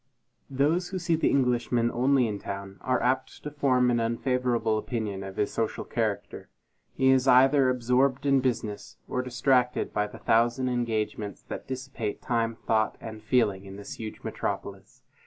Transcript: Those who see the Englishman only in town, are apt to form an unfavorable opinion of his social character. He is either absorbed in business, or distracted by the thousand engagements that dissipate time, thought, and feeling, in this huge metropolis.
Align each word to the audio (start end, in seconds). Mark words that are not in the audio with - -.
Those 0.49 0.89
who 0.89 0.97
see 0.97 1.15
the 1.15 1.29
Englishman 1.29 1.91
only 1.91 2.27
in 2.27 2.39
town, 2.39 2.79
are 2.81 2.99
apt 3.03 3.43
to 3.43 3.51
form 3.51 3.91
an 3.91 3.99
unfavorable 3.99 4.79
opinion 4.79 5.21
of 5.21 5.35
his 5.37 5.53
social 5.53 5.83
character. 5.83 6.49
He 6.95 7.09
is 7.11 7.27
either 7.27 7.69
absorbed 7.69 8.25
in 8.25 8.39
business, 8.39 8.97
or 9.07 9.21
distracted 9.21 9.93
by 9.93 10.07
the 10.07 10.17
thousand 10.17 10.69
engagements 10.69 11.43
that 11.49 11.67
dissipate 11.67 12.19
time, 12.19 12.55
thought, 12.55 12.97
and 12.99 13.21
feeling, 13.21 13.63
in 13.65 13.75
this 13.75 13.99
huge 13.99 14.21
metropolis. 14.23 15.03